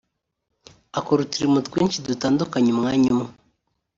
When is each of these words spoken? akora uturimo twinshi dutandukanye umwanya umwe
akora 0.99 1.19
uturimo 1.21 1.59
twinshi 1.67 2.03
dutandukanye 2.07 2.69
umwanya 2.71 3.07
umwe 3.13 3.29